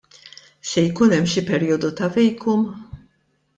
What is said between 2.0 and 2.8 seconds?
vacuum?